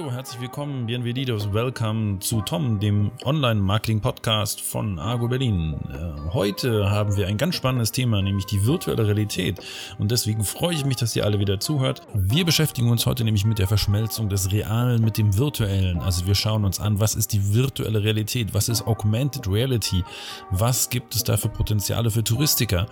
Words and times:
Hallo, 0.00 0.12
herzlich 0.12 0.40
willkommen, 0.40 0.86
bienvenidos, 0.86 1.52
welcome 1.52 2.20
zu 2.20 2.40
Tom, 2.40 2.80
dem 2.80 3.10
Online-Marketing-Podcast 3.22 4.62
von 4.62 4.98
Argo 4.98 5.28
Berlin. 5.28 5.74
Äh, 5.90 6.32
heute 6.32 6.90
haben 6.90 7.18
wir 7.18 7.26
ein 7.26 7.36
ganz 7.36 7.56
spannendes 7.56 7.92
Thema, 7.92 8.22
nämlich 8.22 8.46
die 8.46 8.64
virtuelle 8.64 9.06
Realität. 9.06 9.60
Und 9.98 10.10
deswegen 10.10 10.42
freue 10.42 10.74
ich 10.74 10.86
mich, 10.86 10.96
dass 10.96 11.14
ihr 11.16 11.26
alle 11.26 11.38
wieder 11.38 11.60
zuhört. 11.60 12.00
Wir 12.14 12.46
beschäftigen 12.46 12.90
uns 12.90 13.04
heute 13.04 13.24
nämlich 13.24 13.44
mit 13.44 13.58
der 13.58 13.68
Verschmelzung 13.68 14.30
des 14.30 14.50
Realen 14.50 15.04
mit 15.04 15.18
dem 15.18 15.36
Virtuellen. 15.36 15.98
Also 15.98 16.26
wir 16.26 16.34
schauen 16.34 16.64
uns 16.64 16.80
an, 16.80 16.98
was 16.98 17.14
ist 17.14 17.34
die 17.34 17.52
virtuelle 17.52 18.02
Realität, 18.02 18.54
was 18.54 18.70
ist 18.70 18.86
Augmented 18.86 19.46
Reality, 19.48 20.02
was 20.50 20.88
gibt 20.88 21.14
es 21.14 21.24
da 21.24 21.36
für 21.36 21.50
Potenziale 21.50 22.10
für 22.10 22.24
Touristiker. 22.24 22.86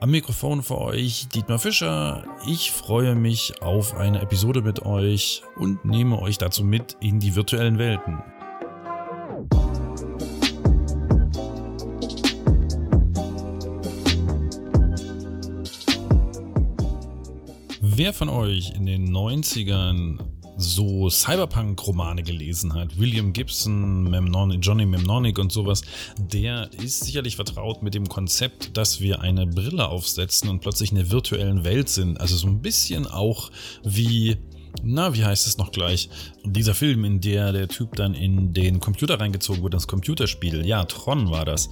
Am 0.00 0.12
Mikrofon 0.12 0.62
für 0.62 0.78
euch 0.78 1.26
Dietmar 1.34 1.58
Fischer. 1.58 2.22
Ich 2.46 2.70
freue 2.70 3.16
mich 3.16 3.62
auf 3.62 3.96
eine 3.96 4.22
Episode 4.22 4.62
mit 4.62 4.86
euch 4.86 5.42
und 5.56 5.84
nehme 5.84 6.22
euch 6.22 6.38
dazu 6.38 6.62
mit 6.62 6.96
in 7.00 7.18
die 7.18 7.34
virtuellen 7.34 7.78
Welten. 7.78 8.22
Wer 17.80 18.12
von 18.12 18.28
euch 18.28 18.70
in 18.76 18.86
den 18.86 19.12
90ern 19.12 20.20
so 20.58 21.08
Cyberpunk-Romane 21.08 22.24
gelesen 22.24 22.74
hat, 22.74 22.98
William 22.98 23.32
Gibson, 23.32 24.10
Memnon 24.10 24.60
Johnny 24.60 24.84
Memnonic 24.84 25.38
und 25.38 25.52
sowas, 25.52 25.82
der 26.18 26.68
ist 26.82 27.04
sicherlich 27.04 27.36
vertraut 27.36 27.82
mit 27.82 27.94
dem 27.94 28.08
Konzept, 28.08 28.76
dass 28.76 29.00
wir 29.00 29.20
eine 29.20 29.46
Brille 29.46 29.88
aufsetzen 29.88 30.50
und 30.50 30.60
plötzlich 30.60 30.90
in 30.90 30.96
der 30.96 31.10
virtuellen 31.10 31.64
Welt 31.64 31.88
sind. 31.88 32.20
Also 32.20 32.36
so 32.36 32.48
ein 32.48 32.60
bisschen 32.60 33.06
auch 33.06 33.50
wie 33.84 34.36
na, 34.82 35.14
wie 35.14 35.24
heißt 35.24 35.46
es 35.46 35.58
noch 35.58 35.72
gleich? 35.72 36.08
Dieser 36.44 36.74
Film, 36.74 37.04
in 37.04 37.20
der 37.20 37.52
der 37.52 37.68
Typ 37.68 37.96
dann 37.96 38.14
in 38.14 38.52
den 38.52 38.80
Computer 38.80 39.18
reingezogen 39.18 39.62
wurde, 39.62 39.76
das 39.76 39.88
Computerspiel. 39.88 40.66
Ja, 40.66 40.84
Tron 40.84 41.30
war 41.30 41.44
das. 41.44 41.70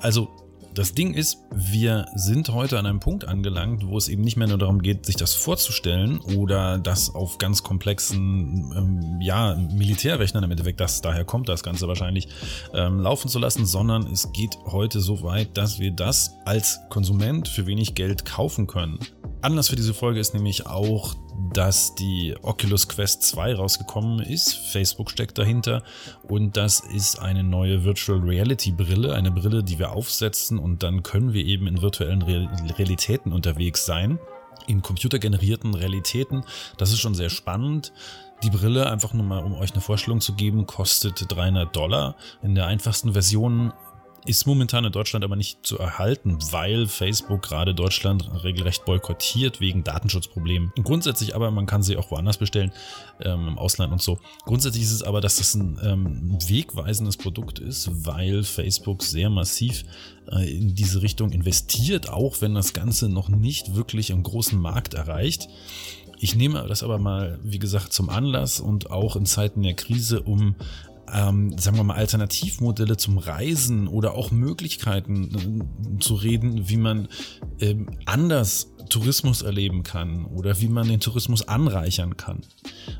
Also 0.00 0.28
das 0.76 0.92
Ding 0.92 1.14
ist, 1.14 1.38
wir 1.54 2.04
sind 2.14 2.50
heute 2.50 2.78
an 2.78 2.84
einem 2.84 3.00
Punkt 3.00 3.26
angelangt, 3.26 3.86
wo 3.86 3.96
es 3.96 4.08
eben 4.08 4.20
nicht 4.20 4.36
mehr 4.36 4.46
nur 4.46 4.58
darum 4.58 4.82
geht, 4.82 5.06
sich 5.06 5.16
das 5.16 5.32
vorzustellen 5.32 6.20
oder 6.36 6.76
das 6.78 7.14
auf 7.14 7.38
ganz 7.38 7.62
komplexen 7.62 8.74
ähm, 8.76 9.20
ja, 9.22 9.56
Militärrechnern 9.56 10.44
im 10.44 10.50
Endeffekt, 10.50 10.80
das, 10.80 11.00
daher 11.00 11.24
kommt 11.24 11.48
das 11.48 11.62
Ganze 11.62 11.88
wahrscheinlich, 11.88 12.28
ähm, 12.74 13.00
laufen 13.00 13.28
zu 13.28 13.38
lassen, 13.38 13.64
sondern 13.64 14.06
es 14.08 14.30
geht 14.32 14.58
heute 14.66 15.00
so 15.00 15.22
weit, 15.22 15.56
dass 15.56 15.78
wir 15.78 15.92
das 15.92 16.34
als 16.44 16.78
Konsument 16.90 17.48
für 17.48 17.66
wenig 17.66 17.94
Geld 17.94 18.26
kaufen 18.26 18.66
können. 18.66 18.98
Anlass 19.46 19.68
für 19.68 19.76
diese 19.76 19.94
Folge 19.94 20.18
ist 20.18 20.34
nämlich 20.34 20.66
auch, 20.66 21.14
dass 21.52 21.94
die 21.94 22.34
Oculus 22.42 22.88
Quest 22.88 23.22
2 23.22 23.54
rausgekommen 23.54 24.18
ist. 24.18 24.52
Facebook 24.54 25.08
steckt 25.08 25.38
dahinter 25.38 25.84
und 26.24 26.56
das 26.56 26.80
ist 26.80 27.20
eine 27.20 27.44
neue 27.44 27.84
Virtual 27.84 28.18
Reality 28.18 28.72
Brille, 28.72 29.14
eine 29.14 29.30
Brille, 29.30 29.62
die 29.62 29.78
wir 29.78 29.92
aufsetzen 29.92 30.58
und 30.58 30.82
dann 30.82 31.04
können 31.04 31.32
wir 31.32 31.44
eben 31.44 31.68
in 31.68 31.80
virtuellen 31.80 32.22
Realitäten 32.22 33.32
unterwegs 33.32 33.86
sein. 33.86 34.18
In 34.66 34.82
computergenerierten 34.82 35.74
Realitäten. 35.74 36.42
Das 36.76 36.90
ist 36.90 36.98
schon 36.98 37.14
sehr 37.14 37.30
spannend. 37.30 37.92
Die 38.42 38.50
Brille, 38.50 38.90
einfach 38.90 39.14
nur 39.14 39.24
mal 39.24 39.44
um 39.44 39.54
euch 39.54 39.72
eine 39.72 39.80
Vorstellung 39.80 40.20
zu 40.20 40.34
geben, 40.34 40.66
kostet 40.66 41.24
300 41.28 41.74
Dollar. 41.74 42.16
In 42.42 42.56
der 42.56 42.66
einfachsten 42.66 43.12
Version 43.12 43.72
ist 44.26 44.46
momentan 44.46 44.84
in 44.84 44.92
Deutschland 44.92 45.24
aber 45.24 45.36
nicht 45.36 45.64
zu 45.64 45.78
erhalten, 45.78 46.38
weil 46.50 46.86
Facebook 46.86 47.42
gerade 47.42 47.74
Deutschland 47.74 48.28
regelrecht 48.44 48.84
boykottiert 48.84 49.60
wegen 49.60 49.84
Datenschutzproblemen. 49.84 50.72
Grundsätzlich 50.82 51.34
aber, 51.34 51.50
man 51.50 51.66
kann 51.66 51.82
sie 51.82 51.96
auch 51.96 52.10
woanders 52.10 52.38
bestellen, 52.38 52.72
ähm, 53.20 53.48
im 53.48 53.58
Ausland 53.58 53.92
und 53.92 54.02
so. 54.02 54.18
Grundsätzlich 54.44 54.82
ist 54.84 54.92
es 54.92 55.02
aber, 55.02 55.20
dass 55.20 55.36
das 55.36 55.54
ein 55.54 55.78
ähm, 55.82 56.38
wegweisendes 56.48 57.16
Produkt 57.16 57.58
ist, 57.58 57.88
weil 58.06 58.42
Facebook 58.42 59.02
sehr 59.02 59.30
massiv 59.30 59.84
äh, 60.30 60.50
in 60.50 60.74
diese 60.74 61.02
Richtung 61.02 61.30
investiert, 61.30 62.08
auch 62.08 62.40
wenn 62.40 62.54
das 62.54 62.72
Ganze 62.72 63.08
noch 63.08 63.28
nicht 63.28 63.74
wirklich 63.74 64.10
im 64.10 64.22
großen 64.22 64.58
Markt 64.58 64.94
erreicht. 64.94 65.48
Ich 66.18 66.34
nehme 66.34 66.64
das 66.66 66.82
aber 66.82 66.98
mal, 66.98 67.38
wie 67.42 67.58
gesagt, 67.58 67.92
zum 67.92 68.08
Anlass 68.08 68.60
und 68.60 68.90
auch 68.90 69.16
in 69.16 69.26
Zeiten 69.26 69.62
der 69.62 69.74
Krise, 69.74 70.22
um 70.22 70.56
ähm, 71.12 71.56
sagen 71.58 71.76
wir 71.76 71.84
mal, 71.84 71.94
Alternativmodelle 71.94 72.96
zum 72.96 73.18
Reisen 73.18 73.88
oder 73.88 74.14
auch 74.14 74.30
Möglichkeiten 74.30 75.66
äh, 75.96 75.98
zu 76.00 76.14
reden, 76.14 76.68
wie 76.68 76.76
man 76.76 77.08
ähm, 77.60 77.90
anders 78.04 78.72
Tourismus 78.88 79.42
erleben 79.42 79.82
kann 79.82 80.24
oder 80.26 80.60
wie 80.60 80.68
man 80.68 80.88
den 80.88 81.00
Tourismus 81.00 81.46
anreichern 81.46 82.16
kann. 82.16 82.42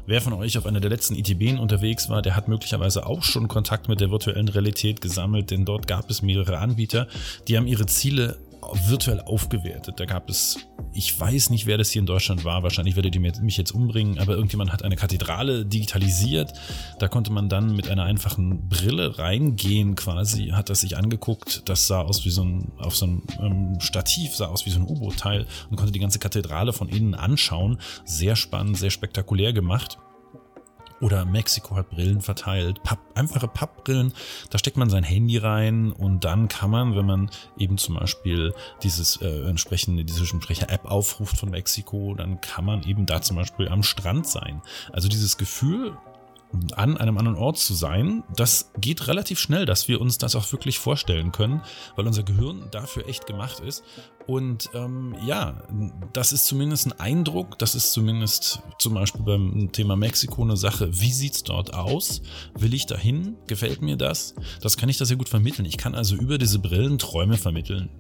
Wer 0.07 0.21
von 0.21 0.33
euch 0.33 0.59
auf 0.59 0.67
einer 0.67 0.81
der 0.81 0.91
letzten 0.91 1.15
ITB 1.15 1.59
unterwegs 1.61 2.09
war, 2.09 2.23
der 2.23 2.37
hat 2.37 2.49
möglicherweise 2.49 3.07
auch 3.07 3.23
schon 3.23 3.49
Kontakt 3.49 3.89
mit 3.89 4.01
der 4.01 4.11
virtuellen 4.11 4.49
Realität 4.49 5.01
gesammelt, 5.01 5.51
denn 5.51 5.65
dort 5.65 5.87
gab 5.87 6.11
es 6.11 6.23
mehrere 6.23 6.59
Anbieter, 6.59 7.07
die 7.49 7.57
haben 7.57 7.67
ihre 7.67 7.87
Ziele 7.87 8.39
virtuell 8.87 9.21
aufgewertet. 9.21 9.99
Da 9.99 10.05
gab 10.05 10.29
es, 10.29 10.59
ich 10.93 11.19
weiß 11.19 11.51
nicht, 11.51 11.67
wer 11.67 11.79
das 11.79 11.91
hier 11.91 12.01
in 12.01 12.07
Deutschland 12.07 12.45
war, 12.45 12.63
wahrscheinlich 12.63 12.97
werdet 12.97 13.15
ihr 13.15 13.21
mich 13.21 13.57
jetzt 13.57 13.73
umbringen, 13.73 14.19
aber 14.19 14.35
irgendjemand 14.35 14.73
hat 14.73 14.83
eine 14.83 14.97
Kathedrale 14.97 15.65
digitalisiert. 15.65 16.53
Da 16.99 17.09
konnte 17.09 17.33
man 17.33 17.49
dann 17.49 17.75
mit 17.75 17.89
einer 17.89 18.05
einfachen 18.05 18.69
Brille 18.69 19.19
reingehen 19.19 19.95
quasi, 19.95 20.49
hat 20.49 20.71
das 20.71 20.81
sich 20.81 20.97
angeguckt. 20.97 21.69
Das 21.69 21.87
sah 21.87 22.03
aus 22.03 22.25
wie 22.25 22.31
so 22.31 22.45
ein, 22.45 22.73
auf 22.79 22.97
so 22.97 23.07
einem 23.07 23.23
ähm, 23.41 23.81
Stativ, 23.81 24.35
sah 24.35 24.47
aus 24.47 24.67
wie 24.67 24.71
so 24.71 24.81
ein 24.81 24.87
U-Boot-Teil 24.87 25.47
und 25.71 25.77
konnte 25.77 25.93
die 25.93 26.01
ganze 26.01 26.19
Kathedrale 26.19 26.73
von 26.73 26.89
innen 26.89 27.15
anschauen. 27.15 27.79
Sehr 28.05 28.37
spannend, 28.37 28.79
sehr 28.79 28.91
spektakulär 28.91 29.53
gemacht. 29.53 29.99
Oder 31.01 31.25
Mexiko 31.25 31.77
hat 31.77 31.91
Brillen 31.91 32.23
verteilt, 32.23 32.83
Papp, 32.83 32.99
einfache 33.15 33.49
Pappbrillen, 33.49 34.15
da 34.51 34.59
steckt 34.59 34.77
man 34.77 34.89
sein 34.89 35.05
Handy 35.05 35.37
rein 35.37 35.93
und 35.93 36.25
dann 36.25 36.49
kann 36.49 36.71
man, 36.71 36.97
wenn 36.97 37.05
man 37.05 37.31
eben 37.59 37.77
zum 37.77 37.97
Beispiel 37.97 38.55
dieses 38.83 39.21
äh, 39.21 39.49
entsprechende, 39.49 40.05
diese 40.05 40.21
entsprechende 40.21 40.73
App 40.73 40.87
aufruft 40.87 41.37
von 41.37 41.51
Mexiko, 41.51 42.15
dann 42.15 42.41
kann 42.41 42.65
man 42.65 42.83
eben 42.85 43.05
da 43.05 43.21
zum 43.21 43.37
Beispiel 43.37 43.69
am 43.69 43.83
Strand 43.83 44.27
sein. 44.27 44.63
Also 44.93 45.09
dieses 45.09 45.37
Gefühl, 45.37 45.97
an 46.75 46.97
einem 46.97 47.19
anderen 47.19 47.37
Ort 47.37 47.59
zu 47.59 47.75
sein, 47.75 48.23
das 48.35 48.71
geht 48.79 49.09
relativ 49.09 49.39
schnell, 49.39 49.67
dass 49.67 49.89
wir 49.89 50.01
uns 50.01 50.19
das 50.19 50.37
auch 50.37 50.51
wirklich 50.53 50.79
vorstellen 50.79 51.33
können, 51.33 51.63
weil 51.97 52.07
unser 52.07 52.23
Gehirn 52.23 52.69
dafür 52.71 53.09
echt 53.09 53.27
gemacht 53.27 53.61
ist. 53.61 53.83
Und 54.27 54.71
ähm, 54.75 55.15
ja, 55.25 55.63
das 56.13 56.33
ist 56.33 56.47
zumindest 56.47 56.87
ein 56.87 57.01
Eindruck, 57.01 57.59
das 57.59 57.75
ist 57.75 57.93
zumindest 57.93 58.61
zum 58.79 58.95
Beispiel 58.95 59.23
beim 59.23 59.71
Thema 59.73 59.97
Mexiko 59.97 60.43
eine 60.43 60.57
Sache. 60.57 61.01
Wie 61.01 61.13
sieht's 61.13 61.43
dort 61.45 61.75
aus? 61.75 62.23
Will 62.55 62.75
ich 62.75 62.87
dahin? 62.87 63.37
Gefällt 63.47 63.83
mir 63.83 63.97
das? 63.97 64.35
Das 64.61 64.77
kann 64.77 64.89
ich 64.89 64.99
da 64.99 65.05
sehr 65.05 65.17
gut 65.17 65.29
vermitteln. 65.29 65.67
Ich 65.67 65.77
kann 65.77 65.95
also 65.95 66.17
über 66.17 66.39
diese 66.39 66.59
Brillen 66.59 66.99
Träume 66.99 67.37
vermitteln. 67.37 67.91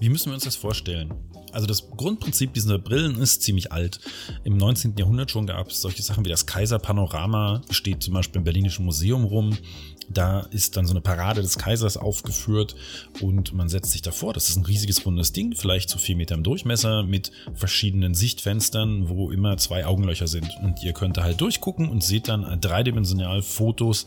Wie 0.00 0.08
müssen 0.08 0.26
wir 0.30 0.34
uns 0.34 0.44
das 0.44 0.56
vorstellen? 0.56 1.14
Also 1.54 1.66
das 1.66 1.88
Grundprinzip 1.90 2.52
dieser 2.52 2.78
Brillen 2.78 3.16
ist 3.20 3.42
ziemlich 3.42 3.70
alt. 3.70 4.00
Im 4.42 4.56
19. 4.56 4.96
Jahrhundert 4.96 5.30
schon 5.30 5.46
gab 5.46 5.68
es 5.68 5.80
solche 5.80 6.02
Sachen 6.02 6.24
wie 6.24 6.28
das 6.28 6.46
Kaiserpanorama, 6.46 7.62
steht 7.70 8.02
zum 8.02 8.14
Beispiel 8.14 8.40
im 8.40 8.44
Berlinischen 8.44 8.84
Museum 8.84 9.24
rum. 9.24 9.56
Da 10.10 10.40
ist 10.40 10.76
dann 10.76 10.86
so 10.86 10.92
eine 10.92 11.00
Parade 11.00 11.42
des 11.42 11.56
Kaisers 11.56 11.96
aufgeführt 11.96 12.74
und 13.20 13.54
man 13.54 13.68
setzt 13.68 13.92
sich 13.92 14.02
davor. 14.02 14.34
Das 14.34 14.48
ist 14.48 14.56
ein 14.56 14.66
riesiges 14.66 15.06
rundes 15.06 15.32
Ding, 15.32 15.54
vielleicht 15.54 15.88
so 15.88 15.98
vier 15.98 16.16
Meter 16.16 16.34
im 16.34 16.42
Durchmesser 16.42 17.04
mit 17.04 17.30
verschiedenen 17.54 18.14
Sichtfenstern, 18.14 19.08
wo 19.08 19.30
immer 19.30 19.56
zwei 19.56 19.86
Augenlöcher 19.86 20.26
sind. 20.26 20.50
Und 20.62 20.82
ihr 20.82 20.92
könnt 20.92 21.16
da 21.16 21.22
halt 21.22 21.40
durchgucken 21.40 21.88
und 21.88 22.02
seht 22.02 22.28
dann 22.28 22.60
dreidimensional 22.60 23.42
Fotos, 23.42 24.04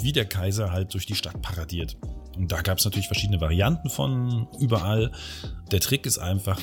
wie 0.00 0.12
der 0.12 0.26
Kaiser 0.26 0.72
halt 0.72 0.94
durch 0.94 1.06
die 1.06 1.16
Stadt 1.16 1.42
paradiert. 1.42 1.96
Und 2.38 2.52
da 2.52 2.62
gab 2.62 2.78
es 2.78 2.84
natürlich 2.84 3.08
verschiedene 3.08 3.40
Varianten 3.40 3.90
von 3.90 4.46
überall. 4.58 5.10
Der 5.72 5.80
Trick 5.80 6.06
ist 6.06 6.18
einfach 6.18 6.60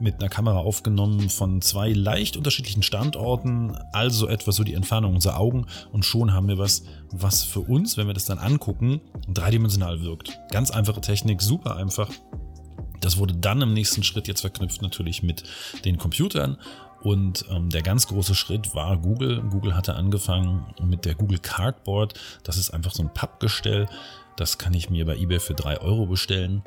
mit 0.00 0.20
einer 0.20 0.28
Kamera 0.28 0.58
aufgenommen 0.58 1.28
von 1.28 1.60
zwei 1.60 1.92
leicht 1.92 2.36
unterschiedlichen 2.36 2.84
Standorten, 2.84 3.76
also 3.92 4.28
etwa 4.28 4.52
so 4.52 4.62
die 4.62 4.74
Entfernung 4.74 5.14
unserer 5.14 5.38
Augen 5.38 5.66
und 5.92 6.04
schon 6.04 6.32
haben 6.32 6.46
wir 6.46 6.56
was, 6.56 6.84
was 7.10 7.42
für 7.42 7.60
uns, 7.60 7.96
wenn 7.96 8.06
wir 8.06 8.14
das 8.14 8.24
dann 8.24 8.38
angucken, 8.38 9.00
dreidimensional 9.26 10.00
wirkt. 10.02 10.38
Ganz 10.52 10.70
einfache 10.70 11.00
Technik, 11.00 11.42
super 11.42 11.74
einfach. 11.74 12.10
Das 13.00 13.16
wurde 13.16 13.34
dann 13.34 13.60
im 13.60 13.74
nächsten 13.74 14.04
Schritt 14.04 14.28
jetzt 14.28 14.42
verknüpft 14.42 14.82
natürlich 14.82 15.24
mit 15.24 15.42
den 15.84 15.98
Computern 15.98 16.58
und 17.00 17.44
ähm, 17.50 17.70
der 17.70 17.82
ganz 17.82 18.08
große 18.08 18.34
Schritt 18.34 18.74
war 18.74 18.96
Google. 18.96 19.42
Google 19.50 19.74
hatte 19.74 19.94
angefangen 19.94 20.66
mit 20.82 21.04
der 21.04 21.14
Google 21.14 21.38
Cardboard. 21.38 22.14
Das 22.42 22.56
ist 22.56 22.70
einfach 22.70 22.92
so 22.92 23.02
ein 23.02 23.12
Pappgestell, 23.12 23.88
das 24.40 24.58
kann 24.58 24.72
ich 24.74 24.88
mir 24.88 25.04
bei 25.04 25.16
eBay 25.16 25.40
für 25.40 25.54
3 25.54 25.80
Euro 25.80 26.06
bestellen. 26.06 26.62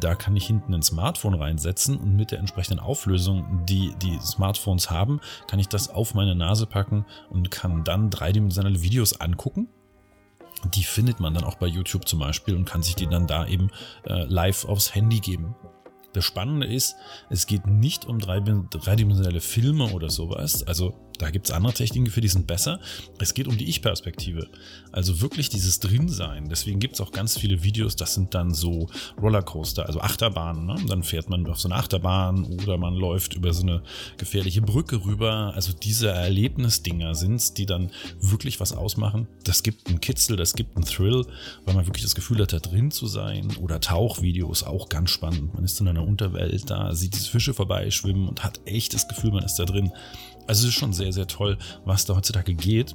Da 0.00 0.14
kann 0.14 0.36
ich 0.36 0.46
hinten 0.46 0.74
ein 0.74 0.82
Smartphone 0.82 1.34
reinsetzen 1.34 1.96
und 1.96 2.16
mit 2.16 2.30
der 2.30 2.38
entsprechenden 2.38 2.80
Auflösung, 2.80 3.64
die 3.64 3.94
die 4.02 4.18
Smartphones 4.20 4.90
haben, 4.90 5.20
kann 5.46 5.58
ich 5.58 5.68
das 5.68 5.88
auf 5.88 6.14
meine 6.14 6.34
Nase 6.34 6.66
packen 6.66 7.06
und 7.30 7.50
kann 7.50 7.84
dann 7.84 8.10
dreidimensionale 8.10 8.82
Videos 8.82 9.20
angucken. 9.20 9.68
Die 10.74 10.84
findet 10.84 11.20
man 11.20 11.34
dann 11.34 11.44
auch 11.44 11.56
bei 11.56 11.66
YouTube 11.66 12.06
zum 12.06 12.18
Beispiel 12.18 12.54
und 12.54 12.64
kann 12.64 12.82
sich 12.82 12.94
die 12.94 13.06
dann 13.06 13.26
da 13.26 13.46
eben 13.46 13.70
äh, 14.06 14.24
live 14.24 14.66
aufs 14.66 14.94
Handy 14.94 15.20
geben. 15.20 15.56
Das 16.12 16.24
Spannende 16.24 16.66
ist, 16.66 16.94
es 17.30 17.46
geht 17.46 17.66
nicht 17.66 18.04
um 18.04 18.18
dreidimensionale 18.18 19.40
Filme 19.40 19.92
oder 19.92 20.10
sowas. 20.10 20.62
Also 20.62 20.94
Da 21.22 21.30
gibt 21.30 21.46
es 21.46 21.52
andere 21.52 21.72
Techniken 21.72 22.10
für, 22.10 22.20
die 22.20 22.26
sind 22.26 22.48
besser. 22.48 22.80
Es 23.20 23.32
geht 23.32 23.46
um 23.46 23.56
die 23.56 23.68
Ich-Perspektive. 23.68 24.48
Also 24.90 25.20
wirklich 25.20 25.48
dieses 25.48 25.78
Drinsein. 25.78 26.48
Deswegen 26.48 26.80
gibt 26.80 26.94
es 26.94 27.00
auch 27.00 27.12
ganz 27.12 27.38
viele 27.38 27.62
Videos, 27.62 27.94
das 27.94 28.14
sind 28.14 28.34
dann 28.34 28.52
so 28.52 28.88
Rollercoaster, 29.20 29.86
also 29.86 30.00
Achterbahnen. 30.00 30.66
Ne? 30.66 30.76
Dann 30.88 31.04
fährt 31.04 31.30
man 31.30 31.46
auf 31.46 31.60
so 31.60 31.68
eine 31.68 31.76
Achterbahn 31.76 32.42
oder 32.44 32.76
man 32.76 32.94
läuft 32.94 33.34
über 33.34 33.52
so 33.52 33.62
eine 33.62 33.84
gefährliche 34.16 34.62
Brücke 34.62 35.04
rüber. 35.04 35.52
Also 35.54 35.72
diese 35.72 36.08
Erlebnisdinger 36.08 37.14
sind 37.14 37.36
es, 37.36 37.54
die 37.54 37.66
dann 37.66 37.92
wirklich 38.20 38.58
was 38.58 38.72
ausmachen. 38.72 39.28
Das 39.44 39.62
gibt 39.62 39.86
einen 39.86 40.00
Kitzel, 40.00 40.36
das 40.36 40.54
gibt 40.54 40.74
einen 40.74 40.86
Thrill, 40.86 41.24
weil 41.64 41.74
man 41.76 41.86
wirklich 41.86 42.02
das 42.02 42.16
Gefühl 42.16 42.40
hat, 42.42 42.52
da 42.52 42.58
drin 42.58 42.90
zu 42.90 43.06
sein. 43.06 43.56
Oder 43.60 43.80
Tauchvideos, 43.80 44.64
auch 44.64 44.88
ganz 44.88 45.10
spannend. 45.10 45.54
Man 45.54 45.62
ist 45.62 45.80
in 45.80 45.86
einer 45.86 46.04
Unterwelt 46.04 46.68
da, 46.68 46.92
sieht 46.96 47.14
diese 47.14 47.30
Fische 47.30 47.54
vorbeischwimmen 47.54 48.28
und 48.28 48.42
hat 48.42 48.58
echt 48.64 48.92
das 48.92 49.06
Gefühl, 49.06 49.30
man 49.30 49.44
ist 49.44 49.54
da 49.60 49.66
drin. 49.66 49.92
Also 50.46 50.62
es 50.62 50.74
ist 50.74 50.80
schon 50.80 50.92
sehr, 50.92 51.12
sehr 51.12 51.26
toll, 51.26 51.58
was 51.84 52.04
da 52.04 52.16
heutzutage 52.16 52.54
geht. 52.54 52.94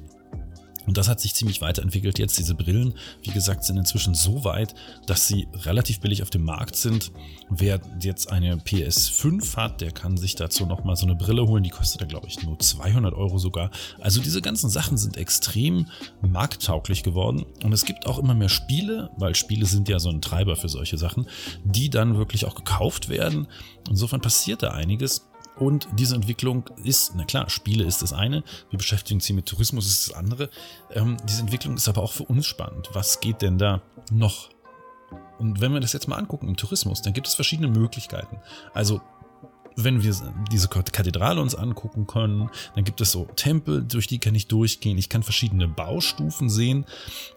Und 0.88 0.96
das 0.96 1.06
hat 1.06 1.20
sich 1.20 1.34
ziemlich 1.34 1.60
weiterentwickelt 1.60 2.18
jetzt. 2.18 2.38
Diese 2.38 2.54
Brillen, 2.54 2.94
wie 3.22 3.30
gesagt, 3.30 3.62
sind 3.62 3.76
inzwischen 3.76 4.14
so 4.14 4.44
weit, 4.44 4.74
dass 5.04 5.28
sie 5.28 5.46
relativ 5.52 6.00
billig 6.00 6.22
auf 6.22 6.30
dem 6.30 6.44
Markt 6.44 6.76
sind. 6.76 7.12
Wer 7.50 7.78
jetzt 8.00 8.32
eine 8.32 8.56
PS5 8.56 9.54
hat, 9.56 9.82
der 9.82 9.92
kann 9.92 10.16
sich 10.16 10.34
dazu 10.34 10.64
nochmal 10.64 10.96
so 10.96 11.04
eine 11.04 11.14
Brille 11.14 11.46
holen. 11.46 11.62
Die 11.62 11.68
kostet 11.68 12.00
da, 12.00 12.06
glaube 12.06 12.26
ich, 12.26 12.42
nur 12.42 12.58
200 12.58 13.12
Euro 13.12 13.36
sogar. 13.36 13.70
Also 14.00 14.22
diese 14.22 14.40
ganzen 14.40 14.70
Sachen 14.70 14.96
sind 14.96 15.18
extrem 15.18 15.88
markttauglich 16.22 17.02
geworden. 17.02 17.44
Und 17.62 17.74
es 17.74 17.84
gibt 17.84 18.06
auch 18.06 18.18
immer 18.18 18.32
mehr 18.32 18.48
Spiele, 18.48 19.10
weil 19.18 19.34
Spiele 19.34 19.66
sind 19.66 19.90
ja 19.90 19.98
so 19.98 20.08
ein 20.08 20.22
Treiber 20.22 20.56
für 20.56 20.70
solche 20.70 20.96
Sachen, 20.96 21.26
die 21.64 21.90
dann 21.90 22.16
wirklich 22.16 22.46
auch 22.46 22.54
gekauft 22.54 23.10
werden. 23.10 23.46
Insofern 23.90 24.22
passiert 24.22 24.62
da 24.62 24.70
einiges. 24.70 25.27
Und 25.58 25.88
diese 25.92 26.14
Entwicklung 26.14 26.70
ist, 26.84 27.12
na 27.16 27.24
klar, 27.24 27.50
Spiele 27.50 27.84
ist 27.84 28.02
das 28.02 28.12
eine, 28.12 28.44
wir 28.70 28.78
beschäftigen 28.78 29.18
uns 29.18 29.26
hier 29.26 29.36
mit 29.36 29.46
Tourismus 29.46 29.86
ist 29.86 30.08
das 30.08 30.16
andere. 30.16 30.50
Ähm, 30.92 31.16
diese 31.28 31.40
Entwicklung 31.40 31.76
ist 31.76 31.88
aber 31.88 32.02
auch 32.02 32.12
für 32.12 32.24
uns 32.24 32.46
spannend. 32.46 32.90
Was 32.92 33.20
geht 33.20 33.42
denn 33.42 33.58
da 33.58 33.82
noch? 34.12 34.50
Und 35.38 35.60
wenn 35.60 35.72
wir 35.72 35.80
das 35.80 35.92
jetzt 35.92 36.08
mal 36.08 36.16
angucken 36.16 36.48
im 36.48 36.56
Tourismus, 36.56 37.02
dann 37.02 37.12
gibt 37.12 37.26
es 37.26 37.34
verschiedene 37.34 37.68
Möglichkeiten. 37.68 38.38
Also 38.74 39.00
wenn 39.80 40.02
wir 40.02 40.12
diese 40.50 40.66
Kathedrale 40.68 41.40
uns 41.40 41.54
angucken 41.54 42.08
können, 42.08 42.50
dann 42.74 42.82
gibt 42.82 43.00
es 43.00 43.12
so 43.12 43.26
Tempel, 43.36 43.84
durch 43.84 44.08
die 44.08 44.18
kann 44.18 44.34
ich 44.34 44.48
durchgehen. 44.48 44.98
Ich 44.98 45.08
kann 45.08 45.22
verschiedene 45.22 45.68
Baustufen 45.68 46.50
sehen. 46.50 46.84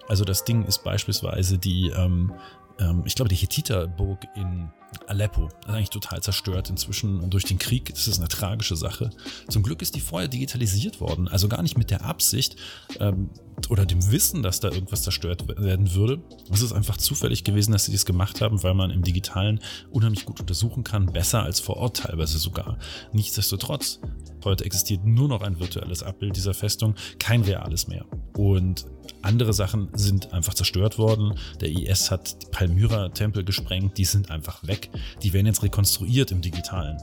Also 0.07 0.25
das 0.25 0.43
Ding 0.43 0.65
ist 0.65 0.83
beispielsweise 0.83 1.59
die, 1.59 1.89
ähm, 1.89 2.33
ähm, 2.79 3.03
ich 3.05 3.15
glaube, 3.15 3.29
die 3.29 3.35
Hethiterburg 3.35 4.27
in 4.35 4.69
Aleppo 5.07 5.45
ist 5.45 5.69
eigentlich 5.69 5.89
total 5.89 6.21
zerstört 6.21 6.69
inzwischen 6.69 7.29
durch 7.29 7.45
den 7.45 7.57
Krieg. 7.57 7.89
Das 7.89 8.07
ist 8.07 8.19
eine 8.19 8.27
tragische 8.27 8.75
Sache. 8.75 9.09
Zum 9.47 9.63
Glück 9.63 9.81
ist 9.81 9.95
die 9.95 10.01
vorher 10.01 10.27
digitalisiert 10.27 10.99
worden, 10.99 11.27
also 11.27 11.47
gar 11.47 11.61
nicht 11.61 11.77
mit 11.77 11.91
der 11.91 12.03
Absicht 12.03 12.55
ähm, 12.99 13.29
oder 13.69 13.85
dem 13.85 14.11
Wissen, 14.11 14.43
dass 14.43 14.59
da 14.59 14.69
irgendwas 14.69 15.03
zerstört 15.03 15.47
werden 15.47 15.93
würde. 15.93 16.21
Es 16.51 16.61
ist 16.61 16.73
einfach 16.73 16.97
zufällig 16.97 17.43
gewesen, 17.43 17.71
dass 17.71 17.85
sie 17.85 17.93
das 17.93 18.05
gemacht 18.05 18.41
haben, 18.41 18.63
weil 18.63 18.73
man 18.73 18.91
im 18.91 19.03
Digitalen 19.03 19.59
unheimlich 19.91 20.25
gut 20.25 20.39
untersuchen 20.39 20.83
kann, 20.83 21.05
besser 21.05 21.43
als 21.43 21.59
vor 21.59 21.77
Ort 21.77 21.97
teilweise 21.97 22.37
sogar. 22.37 22.77
Nichtsdestotrotz, 23.13 23.99
heute 24.43 24.65
existiert 24.65 25.05
nur 25.05 25.27
noch 25.27 25.41
ein 25.41 25.59
virtuelles 25.59 26.03
Abbild 26.03 26.35
dieser 26.35 26.53
Festung, 26.53 26.95
kein 27.19 27.41
reales 27.41 27.87
mehr. 27.87 28.05
Und 28.33 28.85
andere 29.21 29.53
Sachen 29.53 29.89
sind 29.93 30.33
einfach 30.33 30.53
zerstört 30.53 30.97
worden. 30.97 31.33
Der 31.59 31.69
IS 31.69 32.11
hat 32.11 32.41
die 32.41 32.47
Palmyra-Tempel 32.47 33.43
gesprengt, 33.43 33.97
die 33.97 34.05
sind 34.05 34.31
einfach 34.31 34.65
weg. 34.67 34.89
Die 35.23 35.33
werden 35.33 35.45
jetzt 35.45 35.63
rekonstruiert 35.63 36.31
im 36.31 36.41
Digitalen. 36.41 36.97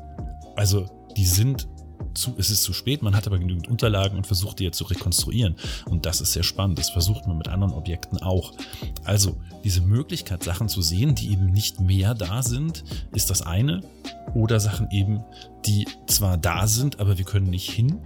Also 0.57 0.87
die 1.17 1.27
sind 1.27 1.69
zu, 2.15 2.35
es 2.37 2.51
ist 2.51 2.63
zu 2.63 2.73
spät, 2.73 3.03
man 3.03 3.15
hat 3.15 3.27
aber 3.27 3.39
genügend 3.39 3.69
Unterlagen 3.69 4.17
und 4.17 4.27
versucht 4.27 4.59
die 4.59 4.65
jetzt 4.65 4.79
zu 4.79 4.85
rekonstruieren. 4.85 5.57
Und 5.87 6.07
das 6.07 6.21
ist 6.21 6.33
sehr 6.33 6.43
spannend. 6.43 6.79
Das 6.79 6.91
versucht 6.91 7.27
man 7.27 7.39
mit 7.39 7.49
anderen 7.49 7.73
Objekten 7.73 8.19
auch. 8.19 8.53
Also 9.05 9.37
diese 9.65 9.81
Möglichkeit, 9.81 10.43
Sachen 10.43 10.69
zu 10.69 10.83
sehen, 10.83 11.15
die 11.15 11.31
eben 11.31 11.47
nicht 11.47 11.81
mehr 11.81 12.15
da 12.15 12.43
sind, 12.43 12.85
ist 13.13 13.31
das 13.31 13.43
eine. 13.43 13.83
Oder 14.35 14.61
Sachen 14.61 14.91
eben, 14.91 15.23
die 15.67 15.87
zwar 16.07 16.37
da 16.37 16.67
sind, 16.67 17.01
aber 17.01 17.19
wir 17.19 17.25
können 17.25 17.51
nicht 17.51 17.71
hin. 17.71 18.01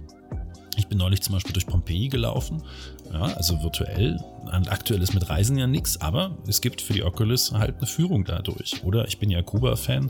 Ich 0.77 0.87
bin 0.87 0.97
neulich 0.97 1.21
zum 1.21 1.33
Beispiel 1.33 1.53
durch 1.53 1.67
Pompeji 1.67 2.09
gelaufen 2.09 2.63
ja, 3.13 3.21
also 3.21 3.61
virtuell. 3.61 4.19
Aktuell 4.67 5.01
ist 5.01 5.13
mit 5.13 5.29
Reisen 5.29 5.57
ja 5.57 5.67
nichts, 5.67 6.01
aber 6.01 6.35
es 6.47 6.61
gibt 6.61 6.81
für 6.81 6.93
die 6.93 7.03
Oculus 7.03 7.53
halt 7.53 7.77
eine 7.77 7.85
Führung 7.85 8.25
dadurch. 8.25 8.83
Oder 8.83 9.07
ich 9.07 9.19
bin 9.19 9.29
ja 9.29 9.41
Kuba-Fan. 9.41 10.09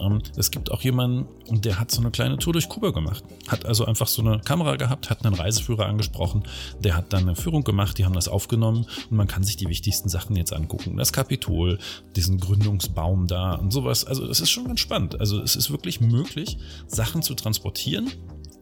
Ähm, 0.00 0.22
es 0.36 0.50
gibt 0.50 0.70
auch 0.70 0.80
jemanden, 0.82 1.26
der 1.60 1.80
hat 1.80 1.90
so 1.90 2.00
eine 2.00 2.10
kleine 2.10 2.38
Tour 2.38 2.52
durch 2.52 2.68
Kuba 2.68 2.90
gemacht. 2.90 3.24
Hat 3.48 3.66
also 3.66 3.84
einfach 3.84 4.06
so 4.06 4.22
eine 4.22 4.38
Kamera 4.38 4.76
gehabt, 4.76 5.10
hat 5.10 5.26
einen 5.26 5.34
Reiseführer 5.34 5.86
angesprochen, 5.86 6.44
der 6.78 6.96
hat 6.96 7.12
dann 7.12 7.22
eine 7.22 7.36
Führung 7.36 7.64
gemacht, 7.64 7.98
die 7.98 8.04
haben 8.04 8.14
das 8.14 8.28
aufgenommen 8.28 8.86
und 9.10 9.16
man 9.16 9.26
kann 9.26 9.42
sich 9.42 9.56
die 9.56 9.68
wichtigsten 9.68 10.08
Sachen 10.08 10.36
jetzt 10.36 10.52
angucken. 10.52 10.96
Das 10.96 11.12
Kapitol, 11.12 11.78
diesen 12.14 12.38
Gründungsbaum 12.38 13.26
da 13.26 13.54
und 13.54 13.72
sowas. 13.72 14.04
Also 14.04 14.26
das 14.26 14.40
ist 14.40 14.50
schon 14.50 14.66
ganz 14.66 14.80
spannend. 14.80 15.18
Also 15.20 15.40
es 15.40 15.56
ist 15.56 15.70
wirklich 15.70 16.00
möglich, 16.00 16.56
Sachen 16.86 17.22
zu 17.22 17.34
transportieren 17.34 18.10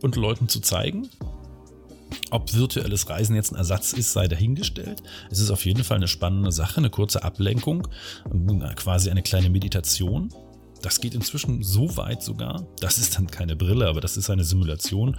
und 0.02 0.16
Leuten 0.16 0.48
zu 0.48 0.60
zeigen 0.60 1.08
ob 2.31 2.53
virtuelles 2.55 3.09
Reisen 3.09 3.37
jetzt 3.37 3.53
ein 3.53 3.56
Ersatz 3.56 3.93
ist, 3.93 4.12
sei 4.12 4.29
dahingestellt. 4.29 5.03
Es 5.31 5.38
ist 5.38 5.50
auf 5.50 5.64
jeden 5.64 5.85
Fall 5.85 5.99
eine 5.99 6.09
spannende 6.09 6.53
Sache, 6.53 6.79
eine 6.79 6.91
kurze 6.91 7.23
Ablenkung, 7.23 7.88
quasi 8.76 9.11
eine 9.11 9.23
kleine 9.23 9.50
Meditation. 9.50 10.31
Das 10.82 11.00
geht 11.00 11.14
inzwischen 11.14 11.62
so 11.62 11.97
weit 11.97 12.23
sogar, 12.23 12.67
das 12.81 12.99
ist 12.99 13.17
dann 13.17 13.29
keine 13.29 13.55
Brille, 13.55 13.87
aber 13.87 14.00
das 14.00 14.17
ist 14.17 14.29
eine 14.31 14.43
Simulation. 14.43 15.17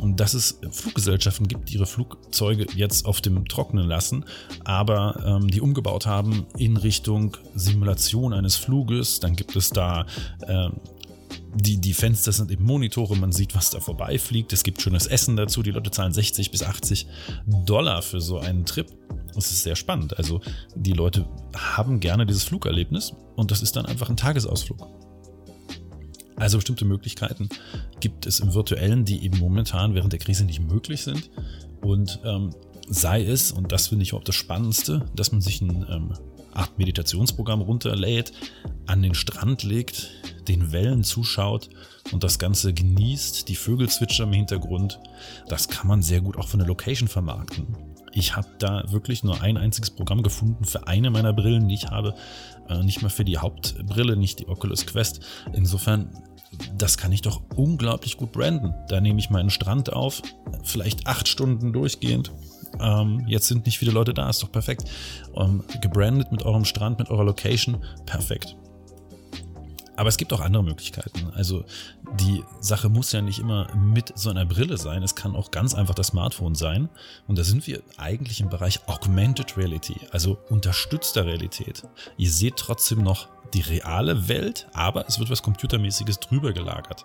Und 0.00 0.20
dass 0.20 0.32
es 0.32 0.60
Fluggesellschaften 0.70 1.48
gibt, 1.48 1.70
die 1.70 1.74
ihre 1.74 1.86
Flugzeuge 1.86 2.66
jetzt 2.76 3.04
auf 3.04 3.20
dem 3.20 3.46
Trocknen 3.48 3.86
lassen, 3.88 4.24
aber 4.64 5.20
ähm, 5.26 5.48
die 5.48 5.60
umgebaut 5.60 6.06
haben 6.06 6.46
in 6.56 6.76
Richtung 6.76 7.36
Simulation 7.56 8.32
eines 8.32 8.54
Fluges. 8.54 9.18
Dann 9.18 9.34
gibt 9.34 9.56
es 9.56 9.70
da 9.70 10.06
ähm, 10.46 10.74
die, 11.54 11.78
die 11.78 11.92
Fenster 11.92 12.32
sind 12.32 12.50
eben 12.50 12.64
Monitore, 12.64 13.16
man 13.16 13.32
sieht, 13.32 13.54
was 13.54 13.70
da 13.70 13.80
vorbeifliegt. 13.80 14.52
Es 14.52 14.62
gibt 14.62 14.80
schönes 14.80 15.06
Essen 15.06 15.36
dazu. 15.36 15.62
Die 15.62 15.70
Leute 15.70 15.90
zahlen 15.90 16.12
60 16.12 16.50
bis 16.50 16.62
80 16.62 17.06
Dollar 17.46 18.02
für 18.02 18.20
so 18.20 18.38
einen 18.38 18.64
Trip. 18.64 18.86
Das 19.34 19.50
ist 19.50 19.62
sehr 19.62 19.76
spannend. 19.76 20.16
Also 20.18 20.40
die 20.74 20.92
Leute 20.92 21.26
haben 21.54 22.00
gerne 22.00 22.26
dieses 22.26 22.44
Flugerlebnis 22.44 23.12
und 23.36 23.50
das 23.50 23.62
ist 23.62 23.76
dann 23.76 23.86
einfach 23.86 24.08
ein 24.08 24.16
Tagesausflug. 24.16 24.86
Also 26.36 26.58
bestimmte 26.58 26.84
Möglichkeiten 26.84 27.48
gibt 28.00 28.26
es 28.26 28.40
im 28.40 28.54
virtuellen, 28.54 29.04
die 29.04 29.22
eben 29.24 29.38
momentan 29.38 29.94
während 29.94 30.12
der 30.12 30.20
Krise 30.20 30.44
nicht 30.44 30.60
möglich 30.60 31.02
sind. 31.02 31.30
Und 31.82 32.20
ähm, 32.24 32.50
sei 32.88 33.24
es, 33.24 33.52
und 33.52 33.72
das 33.72 33.88
finde 33.88 34.04
ich 34.04 34.14
auch 34.14 34.24
das 34.24 34.34
Spannendste, 34.34 35.04
dass 35.14 35.32
man 35.32 35.40
sich 35.40 35.60
ein 35.60 35.86
ähm, 35.88 36.14
Art 36.52 36.78
Meditationsprogramm 36.78 37.60
runterlädt, 37.60 38.32
an 38.86 39.02
den 39.02 39.14
Strand 39.14 39.62
legt, 39.62 40.10
den 40.48 40.72
Wellen 40.72 41.04
zuschaut 41.04 41.68
und 42.12 42.24
das 42.24 42.38
Ganze 42.38 42.72
genießt, 42.72 43.48
die 43.48 43.56
Vögel 43.56 43.88
zwitschern 43.88 44.28
im 44.28 44.34
Hintergrund. 44.34 45.00
Das 45.48 45.68
kann 45.68 45.86
man 45.86 46.02
sehr 46.02 46.20
gut 46.20 46.36
auch 46.36 46.48
von 46.48 46.58
der 46.58 46.68
Location 46.68 47.08
vermarkten. 47.08 47.76
Ich 48.14 48.36
habe 48.36 48.48
da 48.58 48.84
wirklich 48.88 49.24
nur 49.24 49.40
ein 49.40 49.56
einziges 49.56 49.90
Programm 49.90 50.22
gefunden 50.22 50.64
für 50.64 50.86
eine 50.86 51.10
meiner 51.10 51.32
Brillen, 51.32 51.68
die 51.68 51.74
ich 51.74 51.86
habe. 51.86 52.14
Äh, 52.68 52.82
nicht 52.82 53.00
mal 53.00 53.08
für 53.08 53.24
die 53.24 53.38
Hauptbrille, 53.38 54.16
nicht 54.16 54.40
die 54.40 54.48
Oculus 54.48 54.84
Quest. 54.84 55.20
Insofern, 55.54 56.10
das 56.76 56.98
kann 56.98 57.12
ich 57.12 57.22
doch 57.22 57.40
unglaublich 57.56 58.18
gut 58.18 58.32
branden. 58.32 58.74
Da 58.88 59.00
nehme 59.00 59.18
ich 59.18 59.30
meinen 59.30 59.48
Strand 59.48 59.92
auf, 59.92 60.20
vielleicht 60.62 61.06
acht 61.06 61.26
Stunden 61.26 61.72
durchgehend 61.72 62.30
ähm, 62.80 63.24
jetzt 63.26 63.48
sind 63.48 63.66
nicht 63.66 63.78
viele 63.78 63.92
Leute 63.92 64.14
da, 64.14 64.28
ist 64.30 64.42
doch 64.42 64.52
perfekt. 64.52 64.84
Ähm, 65.36 65.64
gebrandet 65.80 66.32
mit 66.32 66.42
eurem 66.44 66.64
Strand, 66.64 66.98
mit 66.98 67.10
eurer 67.10 67.24
Location, 67.24 67.78
perfekt. 68.06 68.56
Aber 69.96 70.08
es 70.08 70.16
gibt 70.16 70.32
auch 70.32 70.40
andere 70.40 70.64
Möglichkeiten. 70.64 71.30
Also 71.34 71.64
die 72.18 72.42
Sache 72.60 72.88
muss 72.88 73.12
ja 73.12 73.20
nicht 73.20 73.38
immer 73.38 73.74
mit 73.74 74.12
so 74.16 74.30
einer 74.30 74.46
Brille 74.46 74.78
sein. 74.78 75.02
Es 75.02 75.14
kann 75.14 75.36
auch 75.36 75.50
ganz 75.50 75.74
einfach 75.74 75.94
das 75.94 76.08
Smartphone 76.08 76.54
sein. 76.54 76.88
Und 77.26 77.38
da 77.38 77.44
sind 77.44 77.66
wir 77.66 77.82
eigentlich 77.98 78.40
im 78.40 78.48
Bereich 78.48 78.80
Augmented 78.88 79.56
Reality, 79.56 80.00
also 80.10 80.38
unterstützter 80.48 81.26
Realität. 81.26 81.86
Ihr 82.16 82.30
seht 82.30 82.56
trotzdem 82.56 83.02
noch 83.02 83.28
die 83.52 83.60
reale 83.60 84.28
Welt, 84.28 84.66
aber 84.72 85.06
es 85.06 85.18
wird 85.18 85.28
was 85.28 85.42
Computermäßiges 85.42 86.20
drüber 86.20 86.52
gelagert. 86.52 87.04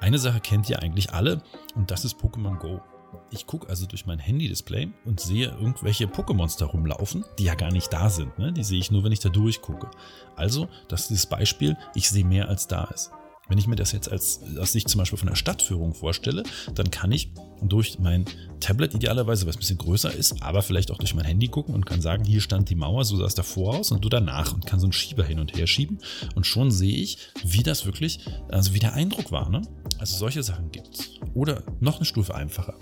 Eine 0.00 0.18
Sache 0.18 0.40
kennt 0.40 0.68
ihr 0.68 0.82
eigentlich 0.82 1.12
alle 1.12 1.42
und 1.74 1.90
das 1.90 2.04
ist 2.04 2.18
Pokémon 2.18 2.58
Go. 2.58 2.82
Ich 3.30 3.46
gucke 3.46 3.68
also 3.68 3.86
durch 3.86 4.06
mein 4.06 4.18
Handy-Display 4.18 4.90
und 5.04 5.20
sehe 5.20 5.46
irgendwelche 5.46 6.06
Pokémons 6.06 6.58
da 6.58 6.66
rumlaufen, 6.66 7.24
die 7.38 7.44
ja 7.44 7.54
gar 7.54 7.70
nicht 7.70 7.92
da 7.92 8.10
sind. 8.10 8.38
Ne? 8.38 8.52
Die 8.52 8.64
sehe 8.64 8.78
ich 8.78 8.90
nur, 8.90 9.04
wenn 9.04 9.12
ich 9.12 9.20
da 9.20 9.28
durchgucke. 9.28 9.90
Also, 10.36 10.68
das 10.88 11.10
ist 11.10 11.10
das 11.10 11.26
Beispiel, 11.26 11.76
ich 11.94 12.08
sehe 12.08 12.24
mehr 12.24 12.48
als 12.48 12.66
da 12.66 12.84
ist. 12.84 13.10
Wenn 13.48 13.58
ich 13.58 13.66
mir 13.66 13.76
das 13.76 13.92
jetzt 13.92 14.10
als, 14.10 14.40
als 14.56 14.74
ich 14.74 14.86
zum 14.86 14.98
Beispiel 15.00 15.18
von 15.18 15.28
der 15.28 15.34
Stadtführung 15.34 15.94
vorstelle, 15.94 16.44
dann 16.74 16.90
kann 16.90 17.10
ich 17.10 17.32
durch 17.60 17.98
mein 17.98 18.24
Tablet 18.60 18.94
idealerweise, 18.94 19.46
was 19.46 19.56
ein 19.56 19.58
bisschen 19.58 19.78
größer 19.78 20.14
ist, 20.14 20.42
aber 20.42 20.62
vielleicht 20.62 20.90
auch 20.90 20.98
durch 20.98 21.14
mein 21.14 21.24
Handy 21.24 21.48
gucken 21.48 21.74
und 21.74 21.84
kann 21.84 22.00
sagen, 22.00 22.24
hier 22.24 22.40
stand 22.40 22.70
die 22.70 22.76
Mauer, 22.76 23.04
so 23.04 23.16
sah 23.16 23.24
es 23.24 23.34
davor 23.34 23.78
aus 23.78 23.90
und 23.90 24.04
du 24.04 24.08
danach 24.08 24.54
und 24.54 24.66
kann 24.66 24.78
so 24.78 24.86
einen 24.86 24.92
Schieber 24.92 25.24
hin 25.24 25.40
und 25.40 25.56
her 25.56 25.66
schieben 25.66 25.98
und 26.34 26.46
schon 26.46 26.70
sehe 26.70 26.96
ich, 26.96 27.18
wie 27.44 27.62
das 27.62 27.84
wirklich, 27.84 28.20
also 28.48 28.74
wie 28.74 28.78
der 28.78 28.94
Eindruck 28.94 29.32
war. 29.32 29.50
Ne? 29.50 29.62
Also 29.98 30.16
solche 30.16 30.42
Sachen 30.42 30.70
gibt's. 30.70 31.10
Oder 31.34 31.64
noch 31.80 31.96
eine 31.96 32.04
Stufe 32.04 32.34
einfacher. 32.34 32.78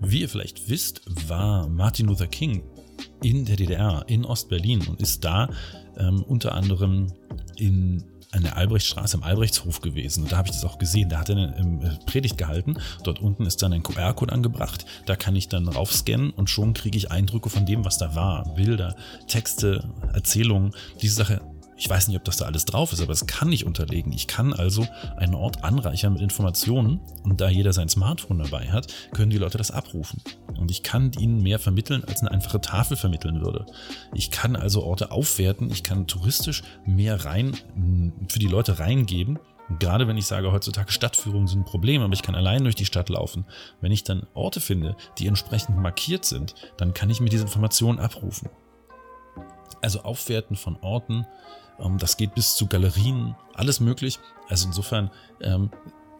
Wie 0.00 0.20
ihr 0.20 0.28
vielleicht 0.28 0.68
wisst, 0.68 1.00
war 1.28 1.68
Martin 1.68 2.06
Luther 2.06 2.26
King 2.26 2.62
in 3.22 3.44
der 3.44 3.56
DDR, 3.56 4.04
in 4.08 4.24
Ostberlin 4.24 4.86
und 4.86 5.00
ist 5.00 5.24
da 5.24 5.48
ähm, 5.98 6.22
unter 6.22 6.54
anderem 6.54 7.12
in 7.56 8.04
an 8.36 8.42
der 8.42 8.56
Albrechtstraße 8.56 9.16
im 9.16 9.22
Albrechtshof 9.22 9.80
gewesen. 9.80 10.24
Und 10.24 10.32
da 10.32 10.38
habe 10.38 10.48
ich 10.48 10.54
das 10.54 10.64
auch 10.64 10.78
gesehen. 10.78 11.08
Da 11.08 11.18
hat 11.20 11.28
er 11.30 11.36
eine 11.36 11.58
ähm, 11.58 11.98
Predigt 12.06 12.38
gehalten. 12.38 12.76
Dort 13.02 13.20
unten 13.20 13.46
ist 13.46 13.62
dann 13.62 13.72
ein 13.72 13.82
QR-Code 13.82 14.32
angebracht. 14.32 14.84
Da 15.06 15.16
kann 15.16 15.34
ich 15.34 15.48
dann 15.48 15.68
raufscannen 15.68 16.30
und 16.30 16.50
schon 16.50 16.74
kriege 16.74 16.96
ich 16.96 17.10
Eindrücke 17.10 17.50
von 17.50 17.66
dem, 17.66 17.84
was 17.84 17.98
da 17.98 18.14
war. 18.14 18.54
Bilder, 18.54 18.94
Texte, 19.26 19.88
Erzählungen. 20.12 20.72
Diese 21.00 21.14
Sache 21.14 21.40
ich 21.78 21.90
weiß 21.90 22.08
nicht, 22.08 22.16
ob 22.16 22.24
das 22.24 22.38
da 22.38 22.46
alles 22.46 22.64
drauf 22.64 22.92
ist, 22.94 23.02
aber 23.02 23.12
es 23.12 23.26
kann 23.26 23.52
ich 23.52 23.66
unterlegen. 23.66 24.10
Ich 24.12 24.26
kann 24.26 24.54
also 24.54 24.86
einen 25.16 25.34
Ort 25.34 25.62
anreichern 25.62 26.14
mit 26.14 26.22
Informationen 26.22 27.00
und 27.22 27.40
da 27.40 27.50
jeder 27.50 27.74
sein 27.74 27.90
Smartphone 27.90 28.38
dabei 28.38 28.72
hat, 28.72 28.92
können 29.12 29.30
die 29.30 29.36
Leute 29.36 29.58
das 29.58 29.70
abrufen. 29.70 30.22
Und 30.58 30.70
ich 30.70 30.82
kann 30.82 31.12
ihnen 31.18 31.42
mehr 31.42 31.58
vermitteln, 31.58 32.04
als 32.04 32.20
eine 32.20 32.30
einfache 32.30 32.60
Tafel 32.60 32.96
vermitteln 32.96 33.42
würde. 33.44 33.66
Ich 34.14 34.30
kann 34.30 34.56
also 34.56 34.82
Orte 34.82 35.10
aufwerten, 35.10 35.70
ich 35.70 35.82
kann 35.82 36.06
touristisch 36.06 36.62
mehr 36.86 37.24
rein 37.24 37.56
für 38.28 38.38
die 38.38 38.46
Leute 38.46 38.78
reingeben. 38.78 39.38
gerade 39.80 40.06
wenn 40.06 40.16
ich 40.16 40.26
sage, 40.26 40.52
heutzutage 40.52 40.92
Stadtführungen 40.92 41.48
sind 41.48 41.60
ein 41.60 41.64
Problem, 41.64 42.00
aber 42.02 42.12
ich 42.12 42.22
kann 42.22 42.36
allein 42.36 42.62
durch 42.62 42.76
die 42.76 42.86
Stadt 42.86 43.08
laufen. 43.08 43.44
Wenn 43.80 43.90
ich 43.90 44.04
dann 44.04 44.26
Orte 44.34 44.60
finde, 44.60 44.96
die 45.18 45.26
entsprechend 45.26 45.76
markiert 45.76 46.24
sind, 46.24 46.54
dann 46.76 46.94
kann 46.94 47.10
ich 47.10 47.20
mir 47.20 47.30
diese 47.30 47.42
Informationen 47.42 47.98
abrufen. 47.98 48.48
Also 49.82 50.02
Aufwerten 50.02 50.56
von 50.56 50.76
Orten, 50.82 51.26
ähm, 51.78 51.98
das 51.98 52.16
geht 52.16 52.34
bis 52.34 52.54
zu 52.54 52.66
Galerien, 52.66 53.34
alles 53.54 53.80
möglich. 53.80 54.18
Also 54.48 54.68
insofern, 54.68 55.10
ähm, 55.40 55.70